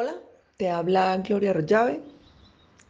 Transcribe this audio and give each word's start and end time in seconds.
Hola, 0.00 0.14
te 0.56 0.70
habla 0.70 1.16
Gloria 1.16 1.52
Rollave 1.52 2.00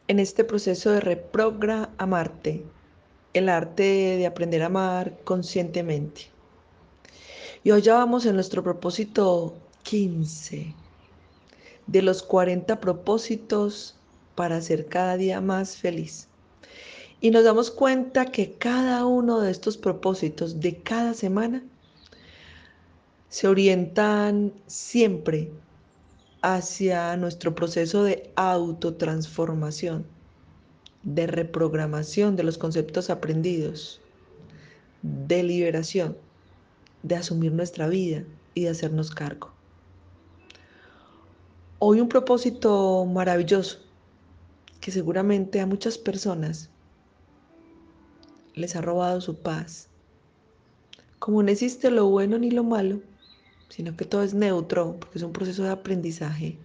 en 0.08 0.18
este 0.18 0.44
proceso 0.44 0.90
de 0.90 1.00
reprogramarte, 1.00 2.62
el 3.32 3.48
arte 3.48 3.82
de 4.18 4.26
aprender 4.26 4.62
a 4.62 4.66
amar 4.66 5.18
conscientemente. 5.24 6.26
Y 7.64 7.70
hoy 7.70 7.80
ya 7.80 7.94
vamos 7.94 8.26
en 8.26 8.34
nuestro 8.34 8.62
propósito 8.62 9.56
15 9.84 10.74
de 11.86 12.02
los 12.02 12.22
40 12.22 12.78
propósitos 12.78 13.96
para 14.34 14.60
ser 14.60 14.84
cada 14.84 15.16
día 15.16 15.40
más 15.40 15.78
feliz. 15.78 16.28
Y 17.22 17.30
nos 17.30 17.42
damos 17.42 17.70
cuenta 17.70 18.26
que 18.26 18.52
cada 18.52 19.06
uno 19.06 19.40
de 19.40 19.50
estos 19.50 19.78
propósitos 19.78 20.60
de 20.60 20.76
cada 20.76 21.14
semana 21.14 21.64
se 23.30 23.48
orientan 23.48 24.52
siempre 24.66 25.50
hacia 26.42 27.16
nuestro 27.16 27.54
proceso 27.54 28.04
de 28.04 28.30
autotransformación, 28.36 30.06
de 31.02 31.26
reprogramación 31.26 32.36
de 32.36 32.44
los 32.44 32.58
conceptos 32.58 33.10
aprendidos, 33.10 34.00
de 35.02 35.42
liberación, 35.42 36.16
de 37.02 37.16
asumir 37.16 37.52
nuestra 37.52 37.88
vida 37.88 38.24
y 38.54 38.64
de 38.64 38.70
hacernos 38.70 39.10
cargo. 39.10 39.52
Hoy 41.80 42.00
un 42.00 42.08
propósito 42.08 43.04
maravilloso 43.04 43.78
que 44.80 44.90
seguramente 44.90 45.60
a 45.60 45.66
muchas 45.66 45.98
personas 45.98 46.70
les 48.54 48.74
ha 48.74 48.80
robado 48.80 49.20
su 49.20 49.36
paz. 49.36 49.88
Como 51.18 51.42
no 51.42 51.50
existe 51.50 51.90
lo 51.90 52.06
bueno 52.06 52.38
ni 52.38 52.50
lo 52.50 52.64
malo, 52.64 53.00
sino 53.68 53.96
que 53.96 54.04
todo 54.04 54.22
es 54.22 54.34
neutro, 54.34 54.96
porque 54.98 55.18
es 55.18 55.24
un 55.24 55.32
proceso 55.32 55.62
de 55.62 55.70
aprendizaje. 55.70 56.58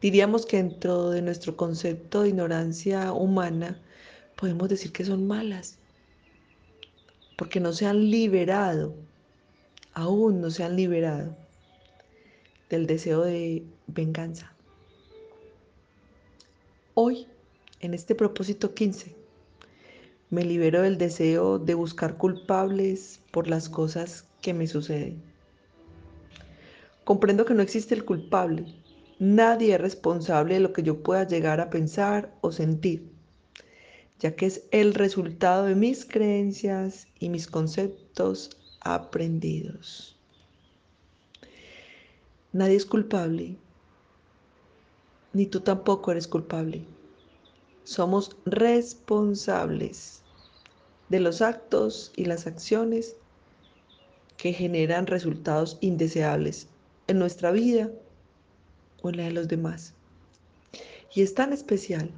Diríamos 0.00 0.46
que 0.46 0.56
dentro 0.56 1.10
de 1.10 1.22
nuestro 1.22 1.56
concepto 1.56 2.22
de 2.22 2.30
ignorancia 2.30 3.12
humana 3.12 3.80
podemos 4.36 4.68
decir 4.68 4.92
que 4.92 5.04
son 5.04 5.26
malas, 5.26 5.78
porque 7.36 7.60
no 7.60 7.72
se 7.72 7.86
han 7.86 8.10
liberado, 8.10 8.94
aún 9.92 10.40
no 10.40 10.50
se 10.50 10.64
han 10.64 10.76
liberado 10.76 11.36
del 12.70 12.86
deseo 12.86 13.22
de 13.22 13.64
venganza. 13.88 14.52
Hoy, 16.94 17.26
en 17.80 17.94
este 17.94 18.14
propósito 18.14 18.74
15, 18.74 19.14
me 20.30 20.44
libero 20.44 20.82
del 20.82 20.96
deseo 20.96 21.58
de 21.58 21.74
buscar 21.74 22.16
culpables 22.16 23.20
por 23.32 23.48
las 23.48 23.68
cosas 23.68 24.24
que 24.40 24.54
me 24.54 24.66
suceden. 24.66 25.29
Comprendo 27.04 27.44
que 27.44 27.54
no 27.54 27.62
existe 27.62 27.94
el 27.94 28.04
culpable. 28.04 28.66
Nadie 29.18 29.74
es 29.74 29.80
responsable 29.80 30.54
de 30.54 30.60
lo 30.60 30.72
que 30.72 30.82
yo 30.82 31.02
pueda 31.02 31.26
llegar 31.26 31.60
a 31.60 31.68
pensar 31.68 32.34
o 32.40 32.52
sentir, 32.52 33.10
ya 34.18 34.34
que 34.34 34.46
es 34.46 34.62
el 34.70 34.94
resultado 34.94 35.66
de 35.66 35.74
mis 35.74 36.06
creencias 36.06 37.06
y 37.18 37.28
mis 37.28 37.46
conceptos 37.46 38.56
aprendidos. 38.80 40.16
Nadie 42.52 42.76
es 42.76 42.86
culpable, 42.86 43.58
ni 45.34 45.44
tú 45.44 45.60
tampoco 45.60 46.12
eres 46.12 46.26
culpable. 46.26 46.86
Somos 47.84 48.36
responsables 48.46 50.22
de 51.10 51.20
los 51.20 51.42
actos 51.42 52.10
y 52.16 52.24
las 52.24 52.46
acciones 52.46 53.16
que 54.38 54.54
generan 54.54 55.06
resultados 55.06 55.76
indeseables 55.82 56.69
en 57.10 57.18
nuestra 57.18 57.50
vida 57.50 57.90
o 59.02 59.10
en 59.10 59.16
la 59.16 59.24
de 59.24 59.32
los 59.32 59.48
demás. 59.48 59.94
Y 61.12 61.22
es 61.22 61.34
tan 61.34 61.52
especial 61.52 62.10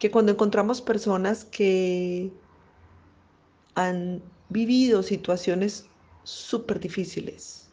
que 0.00 0.10
cuando 0.10 0.32
encontramos 0.32 0.82
personas 0.82 1.44
que 1.44 2.32
han 3.76 4.22
vivido 4.48 5.02
situaciones 5.02 5.86
súper 6.24 6.80
difíciles, 6.80 7.68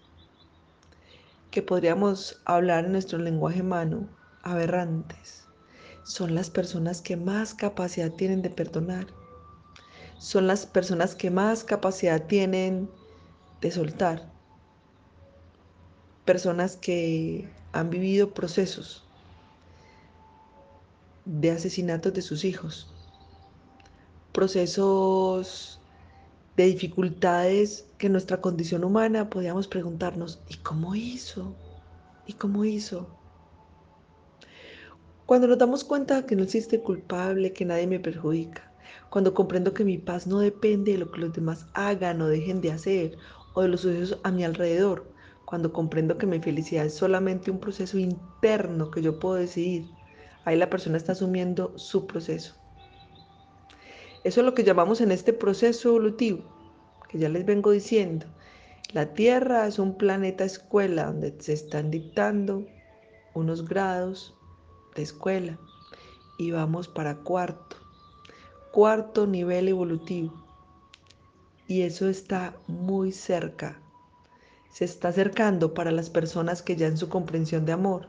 que 1.50 1.64
podríamos 1.64 2.40
hablar 2.46 2.86
en 2.86 2.92
nuestro 2.92 3.18
lenguaje 3.18 3.62
humano, 3.62 4.08
aberrantes, 4.44 5.46
son 6.04 6.36
las 6.36 6.50
personas 6.50 7.02
que 7.02 7.18
más 7.18 7.56
capacidad 7.56 8.12
tienen 8.12 8.42
de 8.44 8.50
perdonar, 8.52 9.08
son 10.20 10.46
las 10.46 10.68
personas 10.68 11.16
que 11.16 11.32
más 11.32 11.64
capacidad 11.64 12.28
tienen 12.28 12.90
de 13.62 13.72
soltar, 13.72 14.33
personas 16.26 16.78
que 16.78 17.50
han 17.72 17.90
vivido 17.90 18.34
procesos 18.34 19.06
de 21.26 21.52
asesinatos 21.52 22.14
de 22.14 22.22
sus 22.22 22.46
hijos, 22.46 22.94
procesos 24.32 25.80
de 26.58 26.66
dificultades 26.66 27.86
que 27.98 28.10
nuestra 28.10 28.42
condición 28.42 28.84
humana 28.84 29.30
podíamos 29.30 29.68
preguntarnos, 29.68 30.42
¿y 30.50 30.58
cómo 30.58 30.96
hizo? 30.96 31.56
¿Y 32.28 32.34
cómo 32.34 32.64
hizo? 32.66 33.08
Cuando 35.26 35.48
nos 35.48 35.58
damos 35.58 35.84
cuenta 35.84 36.26
que 36.26 36.36
no 36.36 36.44
existe 36.44 36.80
culpable, 36.80 37.54
que 37.54 37.66
nadie 37.66 37.88
me 37.88 38.00
perjudica, 38.00 38.72
cuando 39.10 39.34
comprendo 39.34 39.74
que 39.74 39.86
mi 39.86 39.98
paz 39.98 40.28
no 40.28 40.40
depende 40.40 40.94
de 40.94 40.98
lo 41.00 41.12
que 41.12 41.22
los 41.22 41.34
demás 41.34 41.66
hagan 41.74 42.22
o 42.22 42.28
dejen 42.28 42.62
de 42.62 42.72
hacer 42.72 43.18
o 43.54 43.62
de 43.62 43.70
los 43.70 43.82
sucesos 43.82 44.20
a 44.24 44.32
mi 44.32 44.44
alrededor, 44.44 45.13
cuando 45.46 45.74
comprendo 45.74 46.18
que 46.18 46.26
mi 46.26 46.40
felicidad 46.40 46.86
es 46.86 46.94
solamente 46.94 47.52
un 47.52 47.60
proceso 47.60 47.98
interno 47.98 48.92
que 48.92 49.02
yo 49.02 49.20
puedo 49.20 49.36
decidir, 49.36 49.86
ahí 50.46 50.58
la 50.58 50.70
persona 50.70 50.98
está 50.98 51.12
asumiendo 51.12 51.78
su 51.78 52.08
proceso. 52.08 52.56
Eso 54.24 54.40
es 54.40 54.46
lo 54.46 54.54
que 54.54 54.64
llamamos 54.64 55.02
en 55.02 55.12
este 55.12 55.34
proceso 55.34 55.90
evolutivo, 55.90 56.44
que 57.10 57.20
ya 57.20 57.30
les 57.30 57.46
vengo 57.46 57.72
diciendo. 57.72 58.26
La 58.94 59.14
Tierra 59.14 59.68
es 59.68 59.80
un 59.80 59.98
planeta 59.98 60.44
escuela 60.44 61.06
donde 61.06 61.36
se 61.40 61.54
están 61.54 61.92
dictando 61.92 62.66
unos 63.34 63.68
grados 63.68 64.36
de 64.96 65.02
escuela 65.02 65.60
y 66.38 66.52
vamos 66.52 66.88
para 66.88 67.18
cuarto, 67.18 67.76
cuarto 68.72 69.28
nivel 69.28 69.68
evolutivo. 69.68 70.34
Y 71.68 71.82
eso 71.82 72.08
está 72.08 72.56
muy 72.68 73.12
cerca 73.12 73.82
se 74.74 74.86
está 74.86 75.10
acercando 75.10 75.76
para 75.76 75.92
las 75.92 76.10
personas 76.10 76.64
que 76.64 76.76
ya 76.76 76.88
en 76.88 76.98
su 76.98 77.08
comprensión 77.08 77.64
de 77.66 77.74
amor 77.74 78.08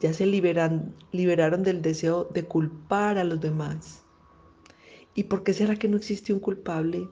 ya 0.00 0.14
se 0.14 0.24
liberan, 0.24 0.94
liberaron 1.12 1.62
del 1.62 1.82
deseo 1.82 2.24
de 2.24 2.44
culpar 2.44 3.18
a 3.18 3.24
los 3.24 3.40
demás. 3.40 4.02
¿Y 5.14 5.24
por 5.24 5.44
qué 5.44 5.52
será 5.52 5.76
que 5.76 5.88
no 5.88 5.98
existe 5.98 6.32
un 6.32 6.40
culpable? 6.40 7.06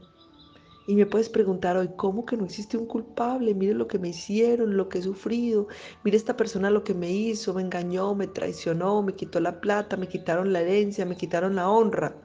Y 0.87 0.97
me 0.97 1.06
puedes 1.06 1.28
preguntar 1.28 1.77
hoy, 1.77 1.91
¿cómo 1.97 2.25
que 2.25 2.37
no 2.37 2.47
existe 2.47 2.78
un 2.78 2.87
culpable? 2.87 3.55
Mire 3.55 3.75
lo 3.75 3.87
que 3.87 3.99
me 3.99 4.09
hicieron, 4.09 4.77
lo 4.77 4.89
que 4.89 4.99
he 4.99 5.03
sufrido. 5.03 5.69
Mire 6.03 6.16
esta 6.16 6.37
persona 6.37 6.71
lo 6.71 6.83
que 6.83 6.94
me 6.94 7.10
hizo, 7.10 7.54
me 7.54 7.62
engañó, 7.62 8.15
me 8.15 8.27
traicionó, 8.27 9.03
me 9.03 9.15
quitó 9.15 9.39
la 9.39 9.60
plata, 9.60 9.97
me 9.99 10.09
quitaron 10.09 10.53
la 10.53 10.62
herencia, 10.62 11.04
me 11.04 11.16
quitaron 11.16 11.56
la 11.56 11.69
honra. 11.69 12.16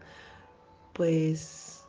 Pues 0.94 1.84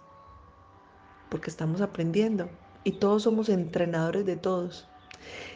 porque 1.30 1.48
estamos 1.48 1.80
aprendiendo 1.80 2.50
y 2.84 2.92
todos 2.92 3.24
somos 3.24 3.48
entrenadores 3.48 4.24
de 4.24 4.36
todos. 4.36 4.88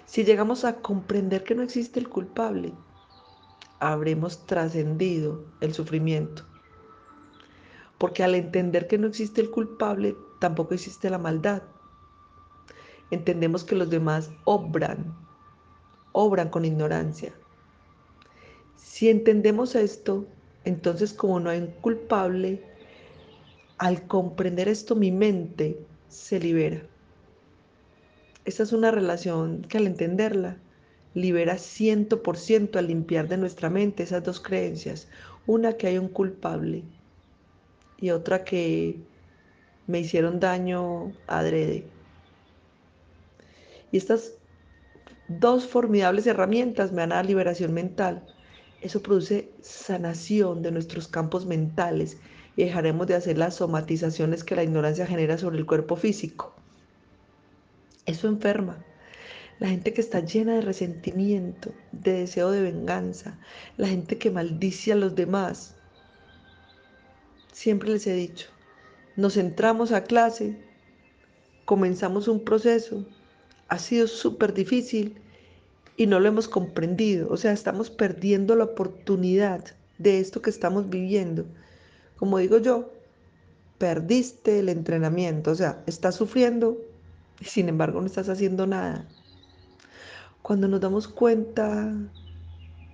Si 0.06 0.24
llegamos 0.24 0.64
a 0.64 0.76
comprender 0.76 1.44
que 1.44 1.54
no 1.54 1.62
existe 1.62 1.98
el 2.00 2.08
culpable, 2.08 2.72
habremos 3.80 4.46
trascendido 4.46 5.44
el 5.60 5.74
sufrimiento. 5.74 6.44
Porque 7.98 8.22
al 8.22 8.34
entender 8.34 8.86
que 8.88 8.98
no 8.98 9.06
existe 9.06 9.40
el 9.40 9.50
culpable, 9.50 10.16
tampoco 10.40 10.74
existe 10.74 11.08
la 11.10 11.18
maldad. 11.18 11.62
Entendemos 13.10 13.64
que 13.64 13.76
los 13.76 13.90
demás 13.90 14.30
obran, 14.44 15.14
obran 16.12 16.48
con 16.48 16.64
ignorancia. 16.64 17.32
Si 18.76 19.08
entendemos 19.08 19.74
esto, 19.74 20.26
entonces 20.64 21.12
como 21.12 21.40
no 21.40 21.50
hay 21.50 21.60
un 21.60 21.72
culpable, 21.80 22.64
al 23.78 24.06
comprender 24.06 24.68
esto 24.68 24.94
mi 24.94 25.10
mente 25.10 25.84
se 26.08 26.38
libera. 26.38 26.91
Esta 28.44 28.64
es 28.64 28.72
una 28.72 28.90
relación 28.90 29.62
que 29.62 29.78
al 29.78 29.86
entenderla 29.86 30.56
libera 31.14 31.56
100% 31.56 32.76
al 32.76 32.86
limpiar 32.88 33.28
de 33.28 33.36
nuestra 33.36 33.70
mente 33.70 34.02
esas 34.02 34.24
dos 34.24 34.40
creencias. 34.40 35.08
Una 35.46 35.74
que 35.74 35.86
hay 35.86 35.98
un 35.98 36.08
culpable 36.08 36.82
y 37.98 38.10
otra 38.10 38.44
que 38.44 38.98
me 39.86 40.00
hicieron 40.00 40.40
daño 40.40 41.12
adrede. 41.26 41.86
Y 43.92 43.98
estas 43.98 44.32
dos 45.28 45.66
formidables 45.66 46.26
herramientas 46.26 46.92
me 46.92 47.02
dan 47.02 47.12
a 47.12 47.22
liberación 47.22 47.72
mental. 47.72 48.26
Eso 48.80 49.02
produce 49.02 49.52
sanación 49.60 50.62
de 50.62 50.72
nuestros 50.72 51.06
campos 51.06 51.46
mentales 51.46 52.16
y 52.56 52.64
dejaremos 52.64 53.06
de 53.06 53.14
hacer 53.14 53.38
las 53.38 53.56
somatizaciones 53.56 54.42
que 54.42 54.56
la 54.56 54.64
ignorancia 54.64 55.06
genera 55.06 55.38
sobre 55.38 55.58
el 55.58 55.66
cuerpo 55.66 55.94
físico. 55.94 56.56
Eso 58.06 58.28
enferma. 58.28 58.84
la 59.58 59.68
gente 59.68 59.92
que 59.92 60.00
está 60.00 60.18
llena 60.20 60.54
de 60.54 60.60
resentimiento, 60.60 61.72
de 61.92 62.12
deseo 62.14 62.50
de 62.50 62.62
venganza, 62.62 63.38
la 63.76 63.86
gente 63.86 64.18
que 64.18 64.30
maldice 64.32 64.92
a 64.92 64.96
los 64.96 65.14
demás. 65.14 65.76
Siempre 67.52 67.90
les 67.90 68.06
he 68.08 68.14
dicho, 68.14 68.48
nos 69.14 69.36
entramos 69.36 69.92
a 69.92 70.02
clase, 70.02 70.56
comenzamos 71.64 72.26
un 72.26 72.44
proceso, 72.44 73.06
ha 73.68 73.78
sido 73.78 74.08
súper 74.08 74.52
difícil 74.52 75.20
y 75.96 76.08
no 76.08 76.18
lo 76.18 76.26
hemos 76.26 76.48
comprendido, 76.48 77.28
o 77.30 77.36
sea, 77.36 77.52
estamos 77.52 77.88
perdiendo 77.88 78.56
la 78.56 78.64
oportunidad 78.64 79.64
de 79.98 80.18
esto 80.18 80.42
que 80.42 80.50
estamos 80.50 80.90
viviendo. 80.90 81.46
Como 82.16 82.38
digo 82.38 82.58
yo, 82.58 82.92
perdiste 83.78 84.58
el 84.58 84.68
entrenamiento, 84.70 85.52
o 85.52 85.54
sea, 85.54 85.84
estás 85.86 86.16
sufriendo 86.16 86.78
y 87.42 87.44
sin 87.46 87.68
embargo 87.68 88.00
no 88.00 88.06
estás 88.06 88.28
haciendo 88.28 88.68
nada. 88.68 89.04
Cuando 90.42 90.68
nos 90.68 90.80
damos 90.80 91.08
cuenta 91.08 91.92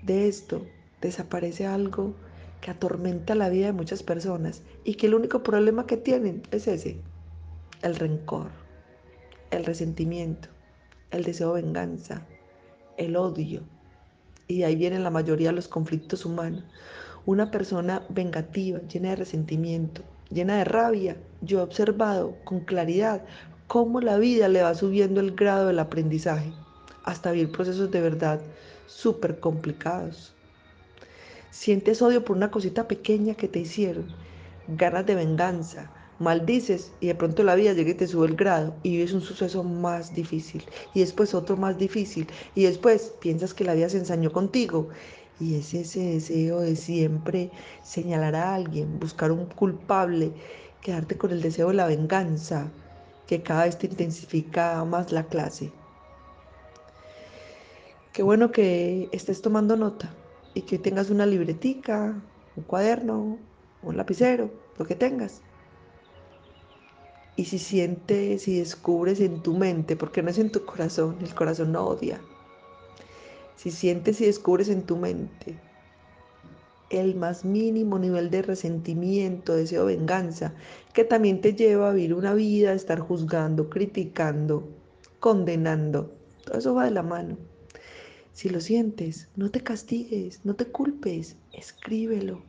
de 0.03 0.27
esto, 0.27 0.65
desaparece 1.03 1.67
algo 1.67 2.15
que 2.63 2.71
atormenta 2.71 3.35
la 3.35 3.51
vida 3.51 3.67
de 3.67 3.73
muchas 3.75 4.03
personas 4.03 4.63
y 4.85 4.95
que 4.95 5.07
el 5.07 5.15
único 5.15 5.43
problema 5.43 5.87
que 5.87 5.99
tienen 5.99 6.43
es 6.51 6.67
ese, 6.67 6.99
el 7.83 7.97
rencor, 7.97 8.51
el 9.51 9.67
resentimiento, 9.67 10.49
el 11.11 11.25
deseo 11.25 11.53
de 11.55 11.63
venganza, 11.63 12.27
el 12.97 13.17
odio. 13.17 13.65
Y 14.47 14.61
de 14.61 14.65
ahí 14.65 14.77
vienen 14.77 15.05
la 15.05 15.11
mayoría 15.11 15.49
de 15.49 15.57
los 15.57 15.69
conflictos 15.69 16.25
humanos. 16.25 16.65
Una 17.27 17.51
persona 17.51 18.03
vengativa, 18.09 18.81
llena 18.89 19.11
de 19.11 19.17
resentimiento, 19.17 20.03
llena 20.31 20.57
de 20.57 20.65
rabia, 20.65 21.19
yo 21.43 21.59
he 21.59 21.63
observado 21.63 22.35
con 22.45 22.61
claridad 22.61 23.23
cómo 23.69 24.01
la 24.01 24.17
vida 24.17 24.49
le 24.49 24.63
va 24.63 24.75
subiendo 24.75 25.21
el 25.21 25.37
grado 25.37 25.67
del 25.67 25.79
aprendizaje 25.79 26.53
hasta 27.05 27.33
vivir 27.33 27.53
procesos 27.53 27.91
de 27.91 28.01
verdad 28.01 28.41
súper 28.87 29.41
complicados. 29.41 30.33
Sientes 31.51 32.01
odio 32.01 32.25
por 32.25 32.37
una 32.37 32.51
cosita 32.51 32.89
pequeña 32.89 33.35
que 33.35 33.47
te 33.47 33.61
hicieron, 33.61 34.07
ganas 34.69 35.05
de 35.05 35.15
venganza, 35.15 35.91
maldices 36.19 36.93
y 37.01 37.09
de 37.09 37.15
pronto 37.15 37.43
la 37.43 37.57
vida 37.57 37.75
llega 37.75 37.91
y 37.91 37.95
te 37.95 38.07
sube 38.07 38.27
el 38.27 38.37
grado 38.37 38.75
y 38.83 38.93
vives 38.93 39.13
un 39.13 39.21
suceso 39.21 39.63
más 39.63 40.15
difícil 40.15 40.65
y 40.95 41.01
después 41.01 41.35
otro 41.35 41.59
más 41.59 41.77
difícil 41.77 42.27
y 42.55 42.65
después 42.65 43.13
piensas 43.21 43.53
que 43.53 43.65
la 43.65 43.75
vida 43.75 43.91
se 43.91 43.99
ensañó 43.99 44.33
contigo 44.33 44.89
y 45.41 45.57
es 45.57 45.75
ese 45.75 46.01
deseo 46.01 46.61
de 46.61 46.75
siempre 46.75 47.51
señalar 47.83 48.35
a 48.35 48.55
alguien, 48.55 48.99
buscar 48.99 49.31
un 49.31 49.45
culpable, 49.45 50.33
quedarte 50.81 51.19
con 51.19 51.33
el 51.33 51.43
deseo 51.43 51.69
de 51.69 51.75
la 51.75 51.87
venganza 51.87 52.73
que 53.29 53.43
cada 53.43 53.65
vez 53.65 53.79
te 53.79 53.87
intensifica 53.87 54.83
más 54.87 55.13
la 55.13 55.25
clase. 55.25 55.71
Qué 58.15 58.23
bueno 58.23 58.51
que 58.51 59.11
estés 59.13 59.43
tomando 59.43 59.77
nota 59.77 60.13
y 60.55 60.63
que 60.63 60.79
tengas 60.79 61.11
una 61.11 61.27
libretica, 61.27 62.21
un 62.57 62.65
cuaderno, 62.65 63.39
un 63.83 63.97
lapicero, 63.99 64.51
lo 64.79 64.87
que 64.87 64.97
tengas. 64.97 65.43
Y 67.37 67.45
si 67.45 67.59
sientes 67.59 68.49
y 68.49 68.59
descubres 68.59 69.21
en 69.21 69.43
tu 69.43 69.55
mente, 69.55 69.95
porque 69.95 70.23
no 70.23 70.31
es 70.31 70.39
en 70.39 70.51
tu 70.51 70.65
corazón, 70.65 71.19
el 71.21 71.35
corazón 71.35 71.71
no 71.73 71.87
odia. 71.87 72.21
Si 73.57 73.71
sientes 73.71 74.23
y 74.23 74.27
descubres 74.27 74.71
en 74.71 74.85
tu 74.85 74.97
mente 74.97 75.59
el 76.91 77.15
más 77.15 77.45
mínimo 77.45 77.99
nivel 77.99 78.31
de 78.31 78.43
resentimiento, 78.43 79.55
deseo, 79.55 79.87
venganza, 79.87 80.55
que 80.93 81.05
también 81.05 81.41
te 81.41 81.55
lleva 81.55 81.91
a 81.91 81.93
vivir 81.93 82.15
una 82.15 82.35
vida, 82.35 82.73
estar 82.73 83.01
juzgando, 83.01 83.69
criticando, 83.69 84.69
condenando. 85.21 86.15
Todo 86.45 86.59
eso 86.59 86.75
va 86.75 86.85
de 86.85 86.93
la 86.93 87.03
mano. 87.03 87.37
Si 88.33 88.49
lo 88.49 88.61
sientes, 88.61 89.29
no 89.37 89.51
te 89.51 89.63
castigues, 89.63 90.45
no 90.45 90.55
te 90.55 90.67
culpes, 90.67 91.37
escríbelo, 91.53 92.43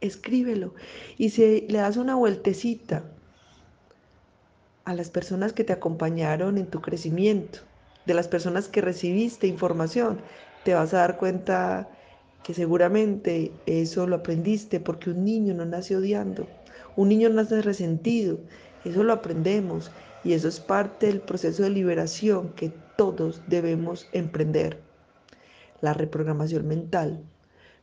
escríbelo. 0.00 0.74
Y 1.16 1.30
si 1.30 1.62
le 1.62 1.78
das 1.78 1.96
una 1.96 2.14
vueltecita 2.14 3.10
a 4.84 4.94
las 4.94 5.10
personas 5.10 5.52
que 5.52 5.64
te 5.64 5.72
acompañaron 5.72 6.58
en 6.58 6.66
tu 6.66 6.80
crecimiento, 6.80 7.60
de 8.06 8.14
las 8.14 8.28
personas 8.28 8.68
que 8.68 8.80
recibiste 8.80 9.46
información, 9.46 10.20
te 10.64 10.74
vas 10.74 10.92
a 10.94 10.98
dar 10.98 11.16
cuenta 11.18 11.88
que 12.42 12.54
seguramente 12.54 13.52
eso 13.66 14.06
lo 14.06 14.16
aprendiste 14.16 14.80
porque 14.80 15.10
un 15.10 15.24
niño 15.24 15.54
no 15.54 15.64
nace 15.64 15.96
odiando, 15.96 16.48
un 16.96 17.08
niño 17.08 17.28
nace 17.28 17.62
resentido, 17.62 18.38
eso 18.84 19.02
lo 19.02 19.12
aprendemos 19.12 19.90
y 20.24 20.32
eso 20.32 20.48
es 20.48 20.60
parte 20.60 21.06
del 21.06 21.20
proceso 21.20 21.62
de 21.62 21.70
liberación 21.70 22.50
que 22.50 22.72
todos 22.96 23.42
debemos 23.48 24.08
emprender 24.12 24.80
la 25.80 25.94
reprogramación 25.94 26.66
mental, 26.66 27.24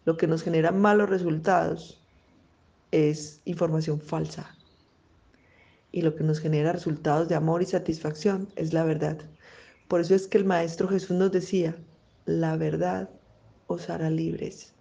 lo 0.05 0.17
que 0.17 0.27
nos 0.27 0.43
genera 0.43 0.71
malos 0.71 1.09
resultados 1.09 2.01
es 2.91 3.41
información 3.45 3.99
falsa. 4.01 4.55
Y 5.91 6.01
lo 6.03 6.15
que 6.15 6.23
nos 6.23 6.39
genera 6.39 6.71
resultados 6.71 7.27
de 7.29 7.35
amor 7.35 7.61
y 7.61 7.65
satisfacción 7.65 8.47
es 8.55 8.73
la 8.73 8.83
verdad. 8.83 9.17
Por 9.87 10.01
eso 10.01 10.15
es 10.15 10.27
que 10.27 10.37
el 10.37 10.45
Maestro 10.45 10.87
Jesús 10.87 11.17
nos 11.17 11.31
decía, 11.31 11.75
la 12.25 12.55
verdad 12.57 13.09
os 13.69 13.89
hará 13.89 14.09
libres. 14.09 14.73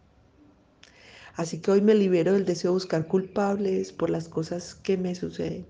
Así 1.37 1.61
que 1.61 1.71
hoy 1.71 1.83
me 1.83 1.95
libero 1.95 2.33
del 2.33 2.45
deseo 2.45 2.73
de 2.73 2.77
buscar 2.77 3.07
culpables 3.07 3.93
por 3.93 4.11
las 4.11 4.29
cosas 4.29 4.75
que 4.75 4.97
me 4.97 5.15
suceden. 5.15 5.67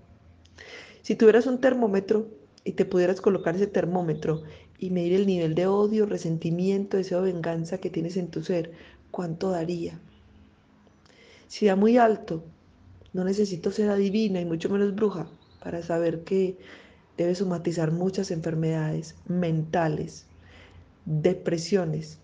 Si 1.03 1.15
tuvieras 1.15 1.45
un 1.45 1.61
termómetro 1.61 2.27
y 2.63 2.71
te 2.71 2.85
pudieras 2.85 3.21
colocar 3.21 3.55
ese 3.55 3.67
termómetro 3.67 4.41
y 4.79 4.89
medir 4.89 5.13
el 5.13 5.27
nivel 5.27 5.53
de 5.53 5.67
odio, 5.67 6.05
resentimiento, 6.05 6.97
deseo 6.97 7.21
de 7.21 7.33
venganza 7.33 7.77
que 7.77 7.89
tienes 7.89 8.17
en 8.17 8.29
tu 8.29 8.41
ser, 8.41 8.71
¿cuánto 9.11 9.51
daría? 9.51 9.99
Si 11.47 11.65
da 11.65 11.75
muy 11.75 11.97
alto, 11.97 12.43
no 13.13 13.23
necesito 13.23 13.71
ser 13.71 13.89
adivina 13.89 14.39
y 14.39 14.45
mucho 14.45 14.69
menos 14.69 14.95
bruja 14.95 15.27
para 15.61 15.83
saber 15.83 16.23
que 16.23 16.57
debes 17.17 17.39
somatizar 17.39 17.91
muchas 17.91 18.31
enfermedades 18.31 19.15
mentales, 19.27 20.25
depresiones, 21.05 22.17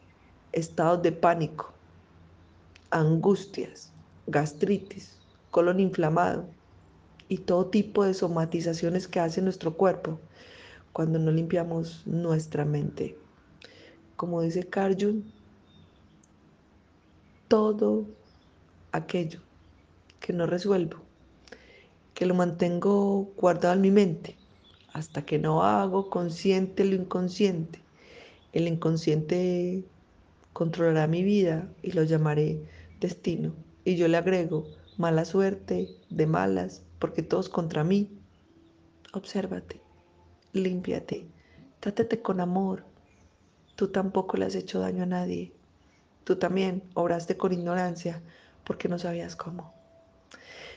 estados 0.56 1.04
de 1.04 1.12
pánico, 1.12 1.72
angustias, 2.90 3.92
gastritis, 4.26 5.20
colon 5.52 5.80
inflamado 5.80 6.46
y 7.28 7.40
todo 7.40 7.68
tipo 7.68 8.06
de 8.06 8.14
somatizaciones 8.14 9.08
que 9.08 9.20
hace 9.20 9.42
nuestro 9.42 9.76
cuerpo 9.76 10.20
cuando 10.94 11.20
no 11.20 11.30
limpiamos 11.30 12.08
nuestra 12.08 12.64
mente. 12.64 13.18
Como 14.16 14.42
dice 14.42 14.64
Carl 14.64 14.96
Jung, 14.98 15.24
todo 17.50 18.06
aquello 18.94 19.42
que 20.22 20.32
no 20.32 20.48
resuelvo, 20.48 21.00
que 22.14 22.26
lo 22.26 22.34
mantengo 22.34 23.30
guardado 23.36 23.76
en 23.76 23.82
mi 23.82 23.92
mente, 23.92 24.38
hasta 24.94 25.26
que 25.26 25.38
no 25.38 25.64
hago 25.64 26.10
consciente 26.10 26.86
lo 26.86 26.96
inconsciente. 26.96 27.82
El 28.54 28.70
inconsciente 28.70 29.84
controlará 30.56 31.06
mi 31.06 31.22
vida 31.22 31.70
y 31.84 31.92
lo 31.92 32.04
llamaré 32.04 32.66
destino. 33.00 33.54
Y 33.84 33.98
yo 33.98 34.08
le 34.08 34.18
agrego 34.18 34.66
mala 34.98 35.26
suerte, 35.26 35.90
de 36.10 36.26
malas, 36.26 36.82
porque 36.98 37.22
todos 37.22 37.50
contra 37.50 37.84
mí. 37.84 38.10
Obsérvate 39.14 39.86
límpiate, 40.56 41.28
trátate 41.80 42.22
con 42.22 42.40
amor. 42.40 42.86
Tú 43.76 43.90
tampoco 43.90 44.38
le 44.38 44.46
has 44.46 44.56
hecho 44.56 44.80
daño 44.80 45.04
a 45.04 45.08
nadie. 45.08 45.54
Tú 46.24 46.38
también 46.38 46.84
obraste 46.94 47.38
con 47.38 47.52
ignorancia 47.54 48.22
porque 48.64 48.88
no 48.88 48.98
sabías 48.98 49.36
cómo. 49.36 49.74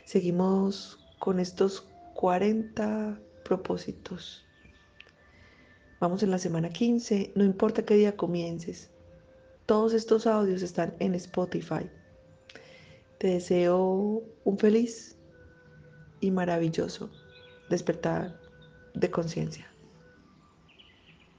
Seguimos 0.05 0.99
con 1.19 1.39
estos 1.39 1.87
40 2.15 3.21
propósitos. 3.45 4.45
Vamos 6.01 6.23
en 6.23 6.31
la 6.31 6.39
semana 6.39 6.71
15, 6.71 7.33
no 7.35 7.45
importa 7.45 7.85
qué 7.85 7.95
día 7.95 8.17
comiences. 8.17 8.91
Todos 9.69 9.93
estos 9.93 10.27
audios 10.27 10.63
están 10.63 10.95
en 10.99 11.15
Spotify. 11.15 11.91
Te 13.19 13.27
deseo 13.27 14.23
un 14.43 14.59
feliz 14.59 15.19
y 16.21 16.31
maravilloso 16.31 17.11
despertar 17.69 18.41
de 18.95 19.11
conciencia. 19.11 19.71